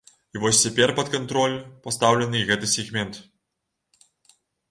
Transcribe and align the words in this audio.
І 0.37 0.39
вось 0.43 0.61
цяпер 0.67 0.93
пад 0.99 1.11
кантроль 1.15 1.57
пастаўлены 1.83 2.37
і 2.41 2.47
гэты 2.49 2.71
сегмент. 2.73 3.23